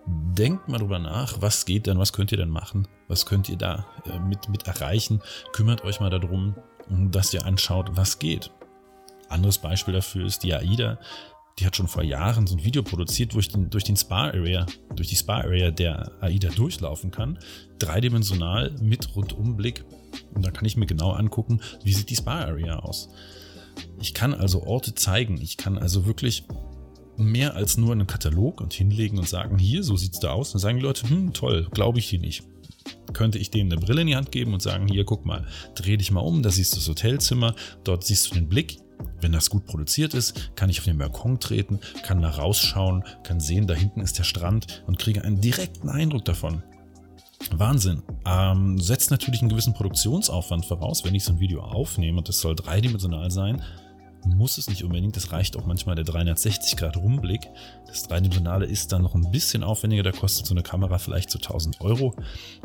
denkt 0.07 0.69
mal 0.69 0.79
drüber 0.79 0.99
nach, 0.99 1.41
was 1.41 1.65
geht 1.65 1.87
denn, 1.87 1.99
was 1.99 2.13
könnt 2.13 2.33
ihr 2.33 2.39
denn 2.39 2.51
machen, 2.51 2.87
was 3.09 3.27
könnt 3.27 3.49
ihr 3.49 3.57
da 3.57 3.87
äh, 4.07 4.19
mit, 4.19 4.49
mit 4.49 4.67
erreichen. 4.67 5.21
Kümmert 5.53 5.85
euch 5.85 6.01
mal 6.01 6.11
darum, 6.11 6.55
dass 6.89 7.35
ihr 7.35 7.45
anschaut, 7.45 7.97
was 7.97 8.19
geht. 8.19 8.51
Anderes 9.29 9.59
Beispiel 9.59 9.95
dafür 9.95 10.27
ist 10.27 10.43
die 10.45 10.55
AIDA. 10.55 10.99
Die 11.59 11.67
hat 11.67 11.75
schon 11.75 11.89
vor 11.89 12.03
Jahren 12.03 12.47
so 12.47 12.55
ein 12.55 12.65
Video 12.65 12.83
produziert, 12.83 13.35
wo 13.35 13.39
ich 13.39 13.49
den, 13.49 13.71
durch 13.71 13.85
den 13.85 13.97
Spa-Area, 13.97 14.67
durch 14.95 15.09
die 15.09 15.17
Spa-Area 15.17 15.71
der 15.71 16.13
AIDA 16.21 16.51
durchlaufen 16.51 17.11
kann. 17.11 17.39
Dreidimensional 17.79 18.77
mit 18.81 19.17
Rundumblick. 19.17 19.85
Und 20.35 20.45
da 20.45 20.51
kann 20.51 20.67
ich 20.67 20.77
mir 20.77 20.87
genau 20.87 21.13
angucken, 21.13 21.61
wie 21.83 21.95
sieht 21.95 22.11
die 22.11 22.17
Spa-Area 22.17 22.79
aus. 22.81 23.09
Ich 24.01 24.15
kann 24.15 24.35
also 24.35 24.63
Orte 24.65 24.95
zeigen. 24.95 25.41
Ich 25.41 25.57
kann 25.57 25.79
also 25.79 26.07
wirklich 26.07 26.45
mehr 27.19 27.55
als 27.55 27.77
nur 27.77 27.93
einen 27.93 28.07
Katalog 28.07 28.61
und 28.61 28.73
hinlegen 28.73 29.19
und 29.19 29.29
sagen, 29.29 29.59
hier, 29.59 29.83
so 29.83 29.97
sieht's 29.97 30.21
da 30.21 30.31
aus. 30.31 30.53
Dann 30.53 30.61
sagen 30.61 30.77
die 30.77 30.83
Leute, 30.83 31.09
hm, 31.09 31.33
toll, 31.33 31.69
glaube 31.73 31.99
ich 31.99 32.09
dir 32.09 32.21
nicht. 32.21 32.45
Könnte 33.13 33.39
ich 33.39 33.51
denen 33.51 33.73
eine 33.73 33.81
Brille 33.81 34.03
in 34.03 34.07
die 34.07 34.17
Hand 34.17 34.33
geben 34.33 34.53
und 34.53 34.63
sagen, 34.63 34.89
hier, 34.89 35.05
guck 35.05 35.27
mal, 35.27 35.47
dreh 35.75 35.97
dich 35.97 36.11
mal 36.11 36.21
um, 36.21 36.43
da 36.43 36.51
siehst 36.51 36.73
du 36.75 36.77
das 36.77 36.89
Hotelzimmer, 36.89 37.55
dort 37.85 38.05
siehst 38.05 38.31
du 38.31 38.35
den 38.35 38.49
Blick. 38.49 38.79
Wenn 39.21 39.33
das 39.33 39.51
gut 39.51 39.67
produziert 39.67 40.15
ist, 40.15 40.53
kann 40.57 40.71
ich 40.71 40.79
auf 40.79 40.85
den 40.85 40.99
Balkon 40.99 41.41
treten, 41.41 41.81
kann 42.03 42.23
da 42.23 42.31
rausschauen, 42.31 43.05
kann 43.23 43.41
sehen, 43.41 43.67
da 43.67 43.75
hinten 43.75 44.01
ist 44.01 44.19
der 44.19 44.25
Strand 44.25 44.85
und 44.87 44.99
kriege 44.99 45.23
einen 45.23 45.41
direkten 45.41 45.89
Eindruck 45.89 46.25
davon. 46.25 46.63
Wahnsinn. 47.51 48.03
Ähm, 48.27 48.79
setzt 48.79 49.11
natürlich 49.11 49.41
einen 49.41 49.51
gewissen 49.51 49.75
Produktionsaufwand 49.75 50.67
voraus, 50.67 51.05
wenn 51.05 51.15
ich 51.15 51.25
so 51.25 51.33
ein 51.33 51.41
Video 51.41 51.61
aufnehme 51.63 52.19
und 52.19 52.29
das 52.29 52.41
soll 52.41 52.57
dreidimensional 52.57 53.31
sein. 53.31 53.63
Muss 54.27 54.59
es 54.59 54.69
nicht 54.69 54.85
unbedingt, 54.85 55.17
das 55.17 55.33
reicht 55.33 55.57
auch 55.57 55.67
manchmal 55.67 55.95
der 55.95 56.05
360 56.05 56.77
Grad 56.77 56.97
Rumblick. 56.97 57.49
Das 57.87 58.03
Dreidimensionale 58.03 58.67
ist 58.67 58.93
dann 58.93 59.03
noch 59.03 59.15
ein 59.15 59.31
bisschen 59.31 59.63
aufwendiger, 59.63 60.03
da 60.03 60.13
kostet 60.13 60.47
so 60.47 60.53
eine 60.55 60.63
Kamera 60.63 60.99
vielleicht 60.99 61.31
so 61.31 61.39
1000 61.39 61.81
Euro. 61.81 62.15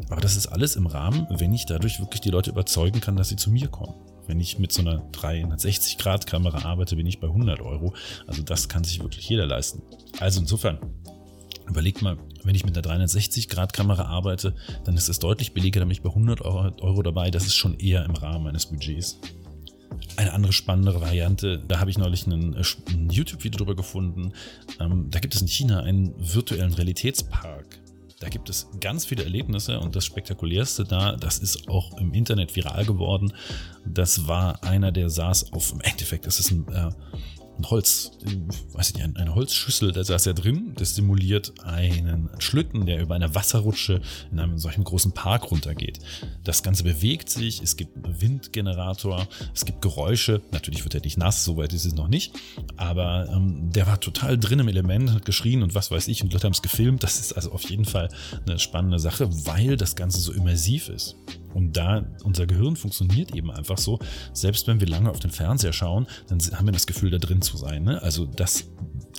Aber 0.10 0.22
das 0.22 0.36
ist 0.36 0.48
alles 0.48 0.75
im 0.75 0.88
Rahmen, 0.88 1.27
wenn 1.30 1.53
ich 1.53 1.65
dadurch 1.65 2.00
wirklich 2.00 2.22
die 2.22 2.32
Leute 2.32 2.50
überzeugen 2.50 3.00
kann, 3.00 3.15
dass 3.15 3.30
sie 3.30 3.36
zu 3.38 3.51
mir 3.51 3.68
kommen. 3.68 3.94
Wenn 4.27 4.39
ich 4.39 4.60
mit 4.60 4.72
so 4.72 4.82
einer 4.82 5.03
360 5.12 5.98
Grad 5.98 6.27
Kamera 6.27 6.65
arbeite, 6.65 6.96
bin 6.96 7.08
ich 7.08 7.20
bei 7.20 7.27
100 7.27 7.62
Euro. 7.62 7.94
Also 8.27 8.44
das 8.44 8.68
kann 8.68 8.84
sich 8.84 9.01
wirklich 9.01 9.30
jeder 9.30 9.46
leisten. 9.46 9.82
Also 10.20 10.41
insofern, 10.41 10.80
Überlegt 11.70 12.01
mal, 12.01 12.18
wenn 12.44 12.53
ich 12.53 12.65
mit 12.65 12.77
einer 12.77 13.06
360-Grad-Kamera 13.06 14.03
arbeite, 14.03 14.56
dann 14.84 14.98
ist 14.98 15.08
es 15.08 15.20
deutlich 15.20 15.53
billiger, 15.53 15.80
dann 15.80 15.88
bin 15.88 15.94
ich 15.94 16.01
bei 16.01 16.10
100 16.10 16.41
Euro 16.41 17.01
dabei. 17.01 17.32
Das 17.32 17.46
ist 17.46 17.56
schon 17.56 17.80
eher 17.80 18.03
im 18.03 18.12
Rahmen 18.12 18.44
meines 18.44 18.65
Budgets. 18.65 19.20
Eine 20.17 20.33
andere 20.33 20.53
spannendere 20.53 21.01
Variante, 21.01 21.60
da 21.67 21.79
habe 21.79 21.89
ich 21.89 21.98
neulich 21.98 22.27
äh, 22.27 22.31
ein 22.31 23.10
YouTube-Video 23.10 23.57
drüber 23.57 23.75
gefunden. 23.75 24.33
Ähm, 24.79 25.07
da 25.10 25.19
gibt 25.19 25.36
es 25.36 25.41
in 25.41 25.48
China 25.48 25.81
einen 25.81 26.13
virtuellen 26.17 26.74
Realitätspark. 26.74 27.79
Da 28.19 28.29
gibt 28.29 28.50
es 28.51 28.67
ganz 28.79 29.05
viele 29.05 29.24
Erlebnisse 29.24 29.79
und 29.79 29.95
das 29.95 30.05
Spektakulärste 30.05 30.83
da, 30.83 31.15
das 31.15 31.39
ist 31.39 31.67
auch 31.67 31.98
im 31.98 32.13
Internet 32.13 32.55
viral 32.55 32.86
geworden. 32.86 33.33
Das 33.83 34.27
war 34.27 34.63
einer, 34.63 34.91
der 34.91 35.10
saß 35.10 35.53
auf, 35.53 35.74
im 35.74 35.81
Endeffekt, 35.81 36.27
das 36.27 36.39
ist 36.39 36.51
ein, 36.51 36.67
äh, 36.67 36.91
ein 37.62 37.70
Holz, 37.70 38.12
weiß 38.74 38.89
ich 38.89 38.96
nicht, 38.96 39.18
eine 39.18 39.36
Holzschüssel, 39.36 39.91
da 39.91 40.03
saß 40.03 40.27
er 40.27 40.34
drin. 40.34 40.74
Das 40.75 40.96
simuliert 40.96 41.53
einen 41.63 42.30
Schlitten, 42.39 42.86
der 42.86 43.01
über 43.01 43.15
eine 43.15 43.34
Wasserrutsche 43.36 44.01
in 44.32 44.39
einem 44.39 44.58
solchen 44.58 44.84
großen 44.84 45.12
Park 45.12 45.51
runtergeht. 45.51 46.00
Das 46.44 46.63
Ganze 46.63 46.84
bewegt 46.84 47.30
sich, 47.30 47.62
es 47.62 47.77
gibt 47.77 48.03
einen 48.03 48.20
Windgenerator, 48.22 49.27
es 49.53 49.65
gibt 49.65 49.82
Geräusche. 49.82 50.41
Natürlich 50.51 50.84
wird 50.84 50.96
er 50.96 51.01
nicht 51.01 51.18
nass, 51.18 51.44
soweit 51.44 51.74
ist 51.74 51.86
es 51.86 51.94
noch 51.94 52.08
nicht. 52.08 52.34
Aber 52.77 53.30
ähm, 53.32 53.72
der 53.72 53.88
war 53.88 54.00
total 54.00 54.38
drin 54.38 54.60
im 54.60 54.68
Element, 54.68 55.12
hat 55.12 55.25
geschrien 55.25 55.63
und 55.63 55.75
was 55.75 55.91
weiß 55.91 56.08
ich 56.08 56.24
und 56.24 56.34
Leute 56.34 56.46
haben 56.46 56.53
es 56.53 56.62
gefilmt. 56.62 57.03
Das 57.03 57.20
ist 57.20 57.34
also 57.34 57.51
auf 57.51 57.70
jeden 57.70 57.86
Fall 57.86 58.10
eine 58.46 58.60
spannende 58.60 59.00
Sache, 59.00 59.30
weil 59.46 59.77
das 59.77 59.96
Ganze 59.96 60.20
so 60.20 60.32
immersiv 60.34 60.89
ist. 60.89 61.15
Und 61.53 61.77
da 61.77 62.05
unser 62.24 62.48
Gehirn 62.48 62.75
funktioniert 62.75 63.36
eben 63.36 63.51
einfach 63.51 63.77
so, 63.77 64.00
selbst 64.34 64.67
wenn 64.67 64.79
wir 64.79 64.88
lange 64.88 65.10
auf 65.10 65.20
den 65.20 65.31
Fernseher 65.31 65.74
schauen, 65.74 66.08
dann 66.27 66.39
haben 66.39 66.67
wir 66.67 66.74
das 66.74 66.88
Gefühl, 66.88 67.12
da 67.12 67.17
drin 67.17 67.41
zu 67.41 67.58
sein. 67.58 67.84
Ne? 67.84 68.01
Also 68.01 68.25
das 68.25 68.70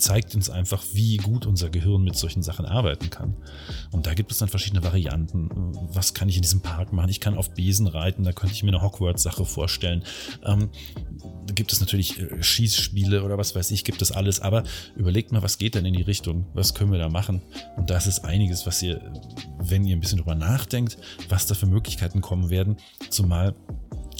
zeigt 0.03 0.35
uns 0.35 0.49
einfach, 0.49 0.83
wie 0.91 1.15
gut 1.15 1.45
unser 1.45 1.69
Gehirn 1.69 2.03
mit 2.03 2.17
solchen 2.17 2.43
Sachen 2.43 2.65
arbeiten 2.65 3.09
kann. 3.09 3.35
Und 3.91 4.05
da 4.05 4.13
gibt 4.13 4.31
es 4.31 4.37
dann 4.37 4.49
verschiedene 4.49 4.83
Varianten. 4.83 5.49
Was 5.93 6.13
kann 6.13 6.27
ich 6.27 6.35
in 6.35 6.41
diesem 6.41 6.61
Park 6.61 6.91
machen? 6.91 7.09
Ich 7.09 7.21
kann 7.21 7.37
auf 7.37 7.53
Besen 7.53 7.87
reiten, 7.87 8.25
da 8.25 8.33
könnte 8.33 8.53
ich 8.53 8.63
mir 8.63 8.71
eine 8.71 8.81
Hogwarts-Sache 8.81 9.45
vorstellen. 9.45 10.03
Ähm, 10.43 10.69
da 11.47 11.53
gibt 11.53 11.71
es 11.71 11.79
natürlich 11.79 12.19
äh, 12.19 12.43
Schießspiele 12.43 13.23
oder 13.23 13.37
was 13.37 13.55
weiß 13.55 13.71
ich, 13.71 13.85
gibt 13.85 14.01
es 14.01 14.11
alles. 14.11 14.41
Aber 14.41 14.63
überlegt 14.97 15.31
mal, 15.31 15.41
was 15.41 15.57
geht 15.57 15.75
denn 15.75 15.85
in 15.85 15.93
die 15.93 16.01
Richtung? 16.01 16.47
Was 16.53 16.73
können 16.73 16.91
wir 16.91 16.99
da 16.99 17.07
machen? 17.07 17.41
Und 17.77 17.89
das 17.89 18.05
ist 18.05 18.25
einiges, 18.25 18.65
was 18.65 18.83
ihr, 18.83 19.01
wenn 19.59 19.85
ihr 19.85 19.95
ein 19.95 20.01
bisschen 20.01 20.17
drüber 20.17 20.35
nachdenkt, 20.35 20.97
was 21.29 21.47
da 21.47 21.55
für 21.55 21.65
Möglichkeiten 21.65 22.19
kommen 22.19 22.49
werden, 22.49 22.75
zumal 23.09 23.55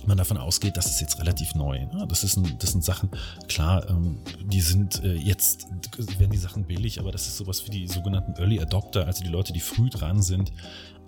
man 0.07 0.17
davon 0.17 0.38
ausgeht, 0.38 0.77
das 0.77 0.88
ist 0.88 1.01
jetzt 1.01 1.19
relativ 1.19 1.55
neu. 1.55 1.79
Ne? 1.79 2.05
Das, 2.07 2.24
ist 2.24 2.38
ein, 2.38 2.57
das 2.60 2.72
sind 2.72 2.83
Sachen, 2.83 3.10
klar, 3.48 3.89
ähm, 3.89 4.19
die 4.43 4.62
sind 4.62 5.03
äh, 5.03 5.13
jetzt, 5.13 5.67
werden 6.19 6.31
die 6.31 6.38
Sachen 6.38 6.65
billig, 6.65 7.00
aber 7.00 7.12
das 7.12 7.27
ist 7.27 7.38
sowas 7.38 7.65
wie 7.65 7.72
die 7.72 7.88
sogenannten 7.88 8.33
Early 8.39 8.60
Adopter, 8.60 9.05
also 9.05 9.24
die 9.24 9.29
Leute, 9.29 9.53
die 9.53 9.60
früh 9.60 9.89
dran 9.89 10.22
sind. 10.22 10.51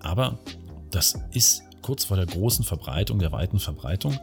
Aber 0.00 0.38
das 0.90 1.18
ist 1.30 1.62
kurz 1.82 2.04
vor 2.04 2.16
der 2.16 2.26
großen 2.26 2.64
Verbreitung, 2.64 3.18
der 3.18 3.32
weiten 3.32 3.58
Verbreitung. 3.58 4.18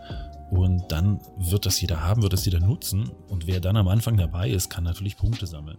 Und 0.51 0.92
dann 0.92 1.20
wird 1.38 1.65
das 1.65 1.82
jeder 1.82 2.03
haben, 2.03 2.22
wird 2.22 2.34
das 2.34 2.46
jeder 2.46 2.60
nutzen. 2.60 3.10
Und 3.27 3.48
wer 3.48 3.60
dann 3.60 3.77
am 3.77 3.88
Anfang 3.88 4.18
dabei 4.18 4.50
ist, 4.50 4.70
kann 4.70 4.84
natürlich 4.84 5.18
Punkte 5.18 5.48
sammeln. 5.48 5.77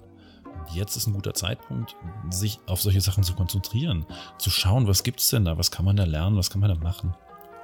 Jetzt 0.73 0.97
ist 0.97 1.07
ein 1.07 1.13
guter 1.13 1.35
Zeitpunkt, 1.35 1.95
sich 2.31 2.59
auf 2.67 2.81
solche 2.81 3.01
Sachen 3.01 3.23
zu 3.23 3.35
konzentrieren, 3.35 4.07
zu 4.39 4.51
schauen, 4.51 4.87
was 4.89 5.03
gibt 5.03 5.21
es 5.21 5.29
denn 5.29 5.45
da, 5.45 5.59
was 5.59 5.71
kann 5.71 5.85
man 5.85 5.97
da 5.97 6.05
lernen, 6.05 6.37
was 6.37 6.51
kann 6.51 6.61
man 6.61 6.71
da 6.71 6.77
machen. 6.77 7.15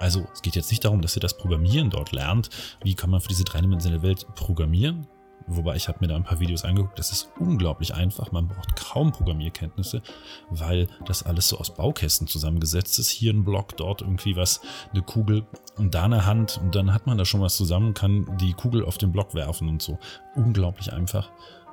Also 0.00 0.26
es 0.32 0.42
geht 0.42 0.56
jetzt 0.56 0.70
nicht 0.70 0.84
darum, 0.84 1.02
dass 1.02 1.16
ihr 1.16 1.20
das 1.20 1.36
Programmieren 1.36 1.90
dort 1.90 2.10
lernt. 2.10 2.48
Wie 2.82 2.94
kann 2.94 3.10
man 3.10 3.20
für 3.20 3.28
diese 3.28 3.44
dreidimensionale 3.44 4.02
Welt 4.02 4.26
programmieren? 4.34 5.06
Wobei 5.46 5.74
ich 5.74 5.88
habe 5.88 5.98
mir 6.00 6.08
da 6.08 6.16
ein 6.16 6.22
paar 6.22 6.38
Videos 6.38 6.64
angeguckt. 6.64 6.98
Das 6.98 7.12
ist 7.12 7.30
unglaublich 7.38 7.94
einfach. 7.94 8.30
Man 8.30 8.48
braucht 8.48 8.76
kaum 8.76 9.10
Programmierkenntnisse, 9.12 10.00
weil 10.48 10.86
das 11.06 11.24
alles 11.24 11.48
so 11.48 11.58
aus 11.58 11.74
Baukästen 11.74 12.26
zusammengesetzt 12.28 12.98
ist. 12.98 13.10
Hier 13.10 13.32
ein 13.32 13.44
Block, 13.44 13.76
dort 13.76 14.00
irgendwie 14.02 14.36
was, 14.36 14.60
eine 14.92 15.02
Kugel 15.02 15.44
und 15.76 15.94
da 15.94 16.04
eine 16.04 16.24
Hand. 16.24 16.58
Und 16.62 16.74
dann 16.74 16.94
hat 16.94 17.06
man 17.06 17.18
da 17.18 17.24
schon 17.24 17.40
was 17.40 17.56
zusammen, 17.56 17.94
kann 17.94 18.38
die 18.38 18.52
Kugel 18.52 18.84
auf 18.84 18.96
den 18.96 19.12
Block 19.12 19.34
werfen 19.34 19.68
und 19.68 19.82
so. 19.82 19.98
Unglaublich 20.36 20.92
einfach. 20.92 21.30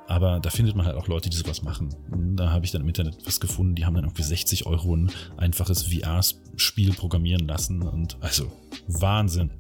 Aber 0.08 0.40
da 0.40 0.50
findet 0.50 0.76
man 0.76 0.86
halt 0.86 0.96
auch 0.96 1.08
Leute, 1.08 1.30
die 1.30 1.36
sowas 1.36 1.62
machen. 1.62 1.94
Da 2.36 2.50
habe 2.50 2.64
ich 2.66 2.72
dann 2.72 2.82
im 2.82 2.88
Internet 2.88 3.18
was 3.26 3.42
gefunden, 3.42 3.76
die 3.76 3.86
haben 3.86 3.94
dann 3.94 4.06
irgendwie 4.06 4.24
60 4.24 4.66
Euro 4.66 4.96
ein 4.96 5.12
einfaches 5.36 5.84
VR-Spiel 5.84 6.94
programmieren 6.94 7.46
lassen. 7.46 7.82
Und 7.82 8.18
also 8.22 8.52
Wahnsinn. 8.88 9.52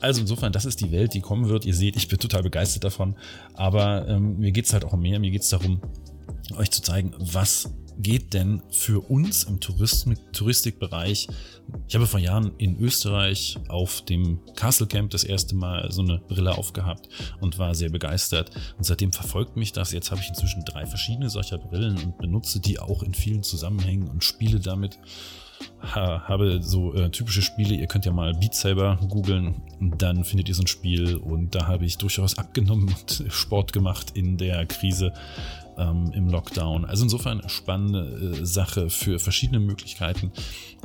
Also 0.00 0.22
insofern, 0.22 0.52
das 0.52 0.64
ist 0.64 0.80
die 0.80 0.90
Welt, 0.90 1.12
die 1.12 1.20
kommen 1.20 1.48
wird. 1.48 1.66
Ihr 1.66 1.74
seht, 1.74 1.96
ich 1.96 2.08
bin 2.08 2.18
total 2.18 2.42
begeistert 2.42 2.84
davon. 2.84 3.14
Aber 3.54 4.08
ähm, 4.08 4.38
mir 4.38 4.52
geht 4.52 4.64
es 4.64 4.72
halt 4.72 4.84
auch 4.84 4.94
um 4.94 5.02
mehr. 5.02 5.18
Mir 5.18 5.30
geht 5.30 5.42
es 5.42 5.50
darum, 5.50 5.80
euch 6.56 6.70
zu 6.70 6.82
zeigen, 6.82 7.14
was 7.18 7.70
geht 7.98 8.32
denn 8.32 8.62
für 8.70 9.00
uns 9.10 9.44
im 9.44 9.60
Touristik 9.60 10.18
Touristikbereich? 10.32 11.28
Ich 11.88 11.94
habe 11.94 12.06
vor 12.06 12.20
Jahren 12.20 12.52
in 12.58 12.78
Österreich 12.78 13.58
auf 13.68 14.02
dem 14.02 14.40
Castle 14.54 14.86
Camp 14.86 15.10
das 15.10 15.24
erste 15.24 15.56
Mal 15.56 15.90
so 15.90 16.02
eine 16.02 16.18
Brille 16.18 16.56
aufgehabt 16.56 17.08
und 17.40 17.58
war 17.58 17.74
sehr 17.74 17.90
begeistert. 17.90 18.50
Und 18.78 18.84
seitdem 18.84 19.12
verfolgt 19.12 19.56
mich 19.56 19.72
das. 19.72 19.92
Jetzt 19.92 20.10
habe 20.10 20.20
ich 20.20 20.28
inzwischen 20.28 20.64
drei 20.64 20.86
verschiedene 20.86 21.28
solcher 21.28 21.58
Brillen 21.58 21.98
und 21.98 22.18
benutze 22.18 22.60
die 22.60 22.78
auch 22.78 23.02
in 23.02 23.14
vielen 23.14 23.42
Zusammenhängen 23.42 24.08
und 24.08 24.22
spiele 24.22 24.60
damit 24.60 24.98
habe 25.80 26.62
so 26.62 26.94
äh, 26.94 27.10
typische 27.10 27.42
Spiele. 27.42 27.74
Ihr 27.74 27.86
könnt 27.86 28.04
ja 28.04 28.12
mal 28.12 28.34
Beat 28.34 28.54
Saber 28.54 28.98
googeln, 29.08 29.62
dann 29.80 30.24
findet 30.24 30.48
ihr 30.48 30.54
so 30.54 30.62
ein 30.62 30.66
Spiel 30.66 31.16
und 31.16 31.54
da 31.54 31.66
habe 31.66 31.84
ich 31.84 31.98
durchaus 31.98 32.38
abgenommen 32.38 32.88
und 32.88 33.24
Sport 33.32 33.72
gemacht 33.72 34.12
in 34.14 34.36
der 34.36 34.66
Krise 34.66 35.12
ähm, 35.78 36.10
im 36.12 36.28
Lockdown. 36.28 36.84
Also 36.84 37.04
insofern 37.04 37.48
spannende 37.48 38.40
äh, 38.40 38.44
Sache 38.44 38.90
für 38.90 39.18
verschiedene 39.18 39.60
Möglichkeiten. 39.60 40.32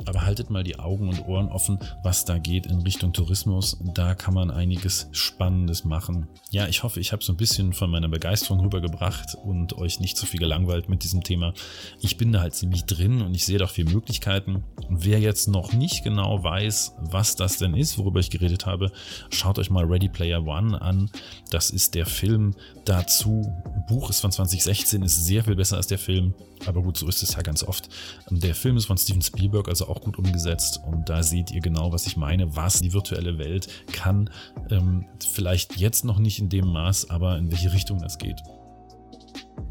Aber 0.06 0.22
haltet 0.22 0.50
mal 0.50 0.64
die 0.64 0.78
Augen 0.78 1.08
und 1.08 1.26
Ohren 1.26 1.48
offen, 1.48 1.78
was 2.02 2.24
da 2.24 2.38
geht 2.38 2.66
in 2.66 2.80
Richtung 2.82 3.12
Tourismus. 3.12 3.78
Da 3.94 4.14
kann 4.14 4.34
man 4.34 4.50
einiges 4.50 5.08
Spannendes 5.12 5.84
machen. 5.84 6.28
Ja, 6.50 6.66
ich 6.66 6.82
hoffe, 6.82 7.00
ich 7.00 7.12
habe 7.12 7.22
so 7.22 7.32
ein 7.32 7.36
bisschen 7.36 7.72
von 7.72 7.90
meiner 7.90 8.08
Begeisterung 8.08 8.60
rübergebracht 8.60 9.34
und 9.34 9.76
euch 9.78 10.00
nicht 10.00 10.16
zu 10.16 10.26
viel 10.26 10.40
gelangweilt 10.40 10.88
mit 10.88 11.04
diesem 11.04 11.22
Thema. 11.22 11.54
Ich 12.00 12.16
bin 12.16 12.32
da 12.32 12.40
halt 12.40 12.54
ziemlich 12.54 12.84
drin 12.84 13.22
und 13.22 13.34
ich 13.34 13.44
sehe 13.44 13.58
doch 13.58 13.70
viele 13.70 13.90
Möglichkeiten. 13.90 14.64
Wer 14.88 15.20
jetzt 15.20 15.48
noch 15.48 15.72
nicht 15.72 16.04
genau 16.04 16.42
weiß, 16.42 16.94
was 17.00 17.36
das 17.36 17.58
denn 17.58 17.74
ist, 17.74 17.98
worüber 17.98 18.20
ich 18.20 18.30
geredet 18.30 18.66
habe, 18.66 18.90
schaut 19.30 19.58
euch 19.58 19.70
mal 19.70 19.84
Ready 19.84 20.08
Player 20.08 20.44
One 20.44 20.80
an. 20.80 21.10
Das 21.50 21.70
ist 21.70 21.94
der 21.94 22.06
Film 22.06 22.54
dazu. 22.84 23.52
Buch 23.88 24.10
ist 24.10 24.20
von 24.20 24.32
2016, 24.32 24.83
ist 24.92 25.24
sehr 25.24 25.44
viel 25.44 25.56
besser 25.56 25.76
als 25.76 25.86
der 25.86 25.98
Film. 25.98 26.34
Aber 26.66 26.82
gut, 26.82 26.96
so 26.96 27.08
ist 27.08 27.22
es 27.22 27.34
ja 27.34 27.42
ganz 27.42 27.62
oft. 27.62 27.88
Der 28.30 28.54
Film 28.54 28.76
ist 28.76 28.86
von 28.86 28.98
Steven 28.98 29.22
Spielberg, 29.22 29.68
also 29.68 29.88
auch 29.88 30.00
gut 30.00 30.18
umgesetzt. 30.18 30.80
Und 30.86 31.08
da 31.08 31.22
seht 31.22 31.50
ihr 31.50 31.60
genau, 31.60 31.92
was 31.92 32.06
ich 32.06 32.16
meine, 32.16 32.54
was 32.56 32.80
die 32.80 32.92
virtuelle 32.92 33.38
Welt 33.38 33.68
kann. 33.92 34.30
Ähm, 34.70 35.06
vielleicht 35.30 35.76
jetzt 35.76 36.04
noch 36.04 36.18
nicht 36.18 36.38
in 36.38 36.48
dem 36.48 36.66
Maß, 36.66 37.10
aber 37.10 37.38
in 37.38 37.50
welche 37.50 37.72
Richtung 37.72 37.98
das 38.00 38.18
geht. 38.18 38.40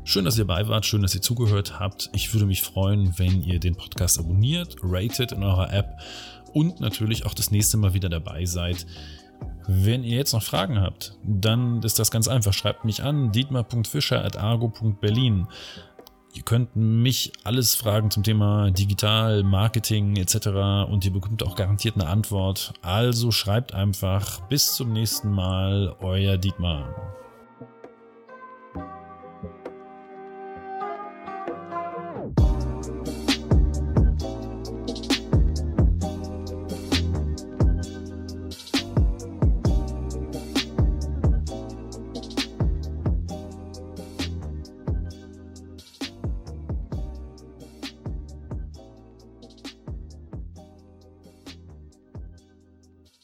Schön, 0.06 0.26
dass 0.26 0.38
ihr 0.38 0.46
dabei 0.46 0.68
wart, 0.68 0.86
schön, 0.86 1.02
dass 1.02 1.16
ihr 1.16 1.22
zugehört 1.22 1.80
habt. 1.80 2.10
Ich 2.14 2.34
würde 2.34 2.46
mich 2.46 2.62
freuen, 2.62 3.18
wenn 3.18 3.42
ihr 3.42 3.60
den 3.60 3.76
Podcast 3.76 4.20
abonniert, 4.20 4.76
ratet 4.84 5.32
in 5.32 5.44
eurer 5.44 5.72
App 5.72 6.00
und 6.54 6.80
natürlich 6.80 7.26
auch 7.26 7.34
das 7.34 7.52
nächste 7.52 7.78
Mal 7.78 7.94
wieder 7.94 8.10
dabei 8.10 8.46
seid. 8.46 8.86
Wenn 9.68 10.04
ihr 10.04 10.18
jetzt 10.18 10.34
noch 10.34 10.44
Fragen 10.44 10.82
habt, 10.82 11.16
dann 11.24 11.82
ist 11.84 12.00
das 12.00 12.12
ganz 12.12 12.28
einfach. 12.28 12.52
Schreibt 12.54 12.84
mich 12.86 13.04
an, 13.04 13.32
dietmar.fischer.argo.berlin. 13.32 15.48
Ihr 16.36 16.44
könnt 16.44 16.76
mich 16.76 17.32
alles 17.44 17.76
fragen 17.76 18.10
zum 18.10 18.24
Thema 18.24 18.72
Digital, 18.72 19.44
Marketing 19.44 20.16
etc. 20.16 20.48
und 20.90 21.06
ihr 21.06 21.14
bekommt 21.14 21.44
auch 21.44 21.56
garantiert 21.56 21.96
eine 21.96 22.08
Antwort. 22.08 22.74
Also 22.82 23.32
schreibt 23.32 23.74
einfach. 23.74 24.42
Bis 24.48 24.74
zum 24.74 24.94
nächsten 24.94 25.32
Mal, 25.32 25.96
euer 26.02 26.38
Dietmar. 26.38 27.23